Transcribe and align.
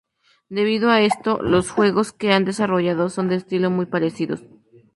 Debido 0.49 0.89
a 0.89 0.99
esto, 1.01 1.43
los 1.43 1.69
juegos 1.69 2.11
que 2.11 2.31
han 2.33 2.43
desarrollado 2.43 3.11
son 3.11 3.27
de 3.29 3.35
estilos 3.35 3.71
muy 3.71 3.85
parecidos. 3.85 4.41